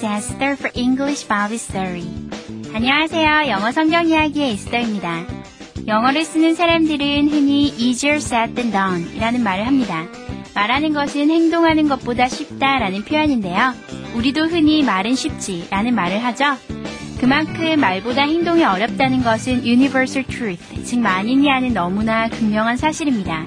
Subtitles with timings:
[0.00, 2.06] Is Esther for English Bible Story.
[2.74, 3.50] 안녕하세요.
[3.50, 5.26] 영어 성경 이야기의 에스더입니다.
[5.86, 10.06] 영어를 쓰는 사람들은 흔히 easier said than done 이라는 말을 합니다.
[10.54, 13.74] 말하는 것은 행동하는 것보다 쉽다라는 표현인데요.
[14.14, 16.56] 우리도 흔히 말은 쉽지 라는 말을 하죠.
[17.20, 23.44] 그만큼 말보다 행동이 어렵다는 것은 universal truth, 즉 만인이 아는 너무나 극명한 사실입니다.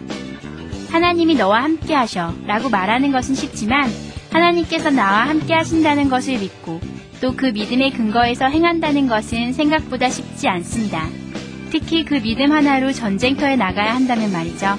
[0.91, 3.89] 하나님이 너와 함께 하셔 라고 말하는 것은 쉽지만
[4.33, 6.79] 하나님께서 나와 함께 하신다는 것을 믿고
[7.21, 11.07] 또 그 믿음의 근거에서 행한다는 것은 생각보다 쉽지 않습니다.
[11.71, 14.77] 특히 그 믿음 하나로 전쟁터에 나가야 한다면 말이죠.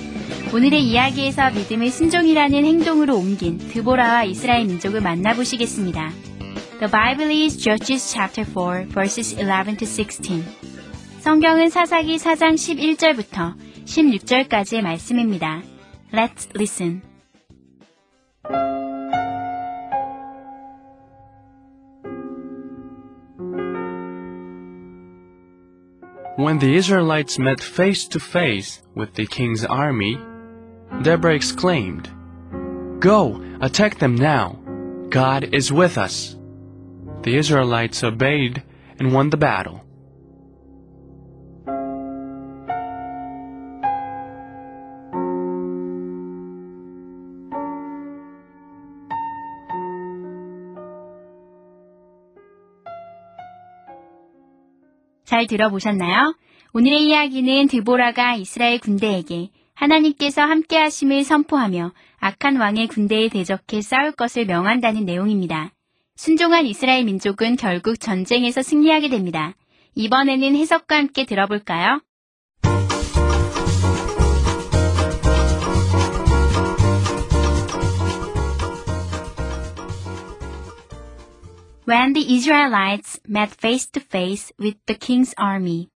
[0.55, 6.13] 오늘의 이야기에서 믿음을 순종이라는 행동으로 옮긴 드보라와 이스라엘 민족을 만나보시겠습니다.
[6.81, 10.45] The Bible is Judges chapter 4 verses 11 to 16.
[11.21, 13.55] 성경은 사사기 4장 11절부터
[13.87, 15.63] 16절까지의 말씀입니다.
[16.13, 17.14] Let's listen.
[26.37, 30.19] When the Israelites met face to face with the king's army,
[31.03, 32.11] Deborah exclaimed,
[32.99, 34.59] Go, attack them now.
[35.11, 36.35] God is with us.
[37.23, 38.65] The Israelites obeyed
[38.99, 39.84] and won the battle.
[55.25, 56.35] 잘 들어보셨나요?
[56.73, 64.47] 오늘의 이야기는 드보라가 이스라엘 군대에게 하나님께서 함께 하심을 선포하며 악한 왕의 군대에 대적해 싸울 것을
[64.47, 65.73] 명한다는 내용입니다.
[66.17, 69.55] 순종한 이스라엘 민족은 결국 전쟁에서 승리하게 됩니다.
[69.95, 72.01] 이번에는 해석과 함께 들어볼까요?
[81.87, 85.89] When the Israelites met face to face with the king's army.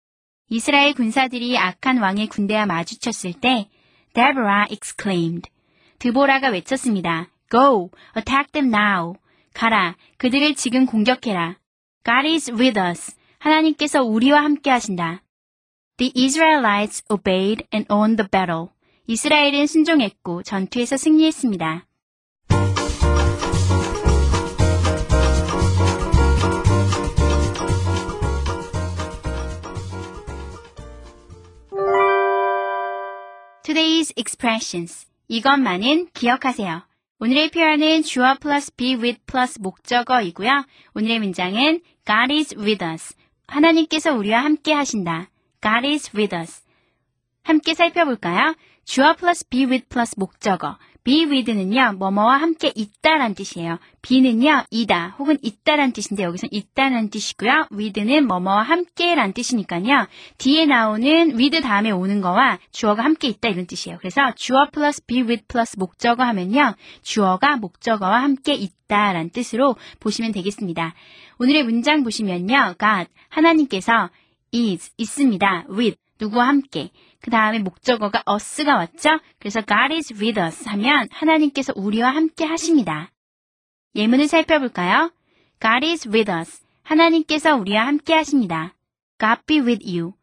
[0.49, 3.69] 이스라엘 군사들이 악한 왕의 군대와 마주쳤을 때
[4.13, 5.49] Deborah exclaimed.
[5.99, 7.29] 드보라가 외쳤습니다.
[7.49, 9.16] Go, attack them now.
[9.53, 11.57] 가라, 그들을 지금 공격해라.
[12.03, 13.16] God is with us.
[13.39, 15.23] 하나님께서 우리와 함께 하신다.
[15.97, 18.67] The Israelites obeyed and won the battle.
[19.07, 21.86] 이스라엘은 순종했고 전투에서 승리했습니다.
[33.67, 35.07] Today's expressions.
[35.28, 36.83] 이것만은 기억하세요.
[37.19, 40.63] 오늘의 표현은 주어 플러스 be with 플러스 목적어이고요.
[40.95, 43.13] 오늘의 문장은 God is with us.
[43.45, 45.29] 하나님께서 우리와 함께 하신다.
[45.61, 46.63] God is with us.
[47.44, 48.55] 함께 살펴볼까요?
[48.85, 50.78] 주어 플러스 be with 플러스 목적어.
[51.07, 53.79] Be with는요, 뭐뭐와 함께 있다란 뜻이에요.
[54.01, 57.69] be는요, 이다 혹은 있다란 뜻인데 여기서 있다는 뜻이고요.
[57.72, 60.07] with는 뭐뭐와 함께란 뜻이니까요.
[60.38, 64.00] 뒤에 나오는 with 다음에 오는 거와 주어가 함께 있다 이런 뜻이에요.
[64.00, 70.94] 그래서 주어 플러스 be with 플러스 목적어 하면요, 주어가 목적어와 함께 있다란 뜻으로 보시면 되겠습니다.
[71.40, 74.09] 오늘의 문장 보시면요, God, 하나님께서
[74.53, 75.67] is, 있습니다.
[75.69, 76.90] with, 누구와 함께.
[77.22, 79.19] 그 다음에 목적어가 us가 왔죠?
[79.39, 83.11] 그래서 God is with us 하면 하나님께서 우리와 함께 하십니다.
[83.95, 85.11] 예문을 살펴볼까요?
[85.61, 86.63] God is with us.
[86.83, 88.73] 하나님께서 우리와 함께 하십니다.
[89.19, 90.13] God be with you.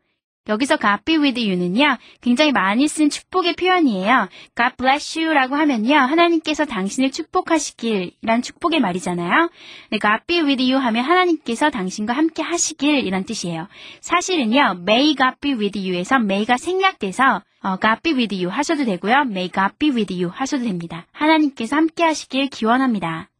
[0.49, 4.29] 여기서 God be with you는요, 굉장히 많이 쓴 축복의 표현이에요.
[4.57, 9.51] God bless you 라고 하면요, 하나님께서 당신을 축복하시길, 이란 축복의 말이잖아요.
[9.91, 13.69] 네, God be with you 하면 하나님께서 당신과 함께 하시길, 이란 뜻이에요.
[14.01, 19.15] 사실은요, may God be with you에서 may가 생략돼서, 어, God be with you 하셔도 되고요,
[19.27, 21.07] may God be with you 하셔도 됩니다.
[21.13, 23.31] 하나님께서 함께 하시길 기원합니다.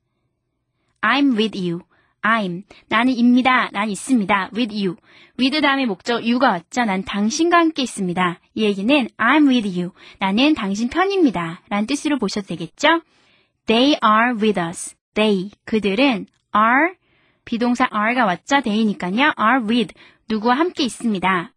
[1.03, 1.83] I'm with you.
[2.25, 2.63] I'm.
[2.89, 3.69] 나는 입니다.
[3.73, 4.51] 난 있습니다.
[4.57, 4.97] with you.
[5.39, 6.85] with 다음에 목적 you가 왔죠.
[6.85, 8.41] 난 당신과 함께 있습니다.
[8.55, 9.93] 이 얘기는 I'm with you.
[10.19, 11.61] 나는 당신 편입니다.
[11.69, 13.03] 라는 뜻으로 보셔도 되겠죠?
[13.67, 14.97] They are with us.
[15.13, 15.51] They.
[15.67, 16.27] 그들은
[16.57, 16.95] are.
[17.45, 18.63] 비동사 are가 왔죠.
[18.63, 19.35] they니까요.
[19.39, 19.95] are with.
[20.29, 21.53] 누구와 함께 있습니다.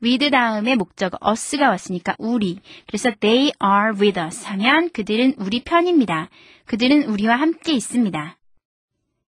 [0.00, 2.60] with 다음에 목적어 us가 왔으니까 우리.
[2.86, 6.28] 그래서 they are with us 하면 그들은 우리 편입니다.
[6.66, 8.36] 그들은 우리와 함께 있습니다.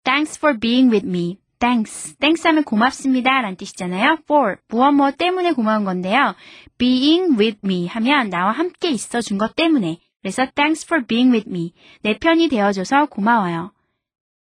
[0.04, 1.38] Thanks for being with me.
[1.60, 2.16] Thanks.
[2.18, 3.30] Thanks 하면 고맙습니다.
[3.42, 4.18] 라는 뜻이잖아요.
[4.24, 4.58] For.
[4.68, 6.36] 무엇 뭐 때문에 고마운 건데요.
[6.78, 10.00] Being with me 하면 나와 함께 있어 준 것 때문에.
[10.22, 11.74] 그래서 thanks for being with me.
[12.02, 13.72] 내 편이 되어줘서 고마워요.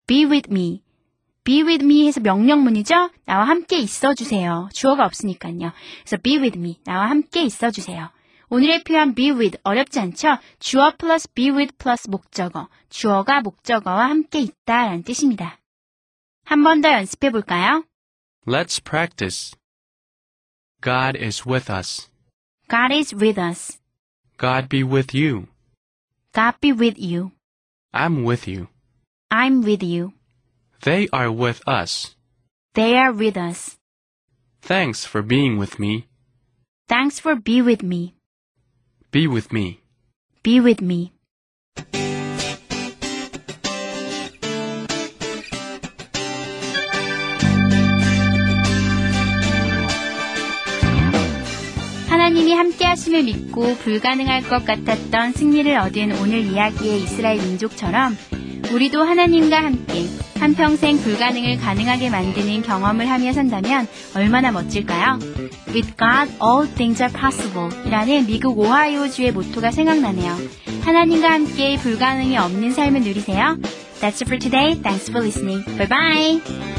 [0.07, 0.83] Be with me.
[1.43, 3.09] Be with me 해서 명령문이죠?
[3.25, 4.69] 나와 함께 있어 주세요.
[4.73, 5.71] 주어가 없으니까요.
[6.03, 6.77] 그래서 be with me.
[6.83, 8.09] 나와 함께 있어 주세요.
[8.50, 10.38] 오늘의 표현 be with 어렵지 않죠?
[10.58, 12.68] 주어 플러스 be with 플러스 목적어.
[12.88, 15.58] 주어가 목적어와 함께 있다 라는 뜻입니다.
[16.44, 17.84] 한 번 더 연습해 볼까요?
[18.46, 19.56] Let's practice.
[20.82, 22.10] God is with us.
[22.68, 23.78] God is with us.
[24.38, 25.46] God be with you.
[26.32, 27.30] God be with you.
[27.92, 28.66] I'm with you.
[29.30, 30.12] I'm with you.
[30.82, 32.14] They are with us.
[32.74, 33.78] They are with us.
[34.60, 36.06] Thanks for being with me.
[36.88, 38.14] Thanks for be with me.
[39.11, 39.79] Be with me.
[40.43, 41.11] Be with me.
[52.07, 58.15] 하나님이 함께 하심을 믿고 불가능할 것 같았던 승리를 얻은 오늘 이야기의 이스라엘 민족처럼
[58.71, 60.05] 우리도 하나님과 함께
[60.39, 65.19] 한평생 불가능을 가능하게 만드는 경험을 하며 산다면 얼마나 멋질까요?
[65.67, 70.37] With God, all things are possible 이라는 미국 오하이오주의 모토가 생각나네요.
[70.81, 73.57] 하나님과 함께 불가능이 없는 삶을 누리세요.
[73.99, 74.79] That's it for today.
[74.81, 75.65] Thanks for listening.
[75.77, 76.78] Bye bye.